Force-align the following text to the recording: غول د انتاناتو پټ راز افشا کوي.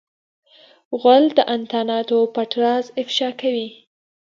غول 0.99 1.23
د 1.37 1.39
انتاناتو 1.55 2.17
پټ 2.35 2.51
راز 2.61 2.85
افشا 3.01 3.29
کوي. 3.41 3.67